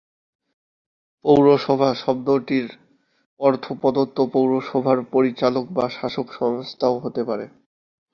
পৌরসভা 1.25 1.89
শব্দটির 1.95 2.67
অর্থ 3.39 3.65
প্রদত্ত 3.81 4.17
পৌরসভার 4.33 4.97
পরিচালক 5.11 5.65
বা 5.71 5.85
শাসক 5.89 6.27
সংস্থাও 6.33 6.95
হতে 6.99 7.21
পারে। 7.23 7.45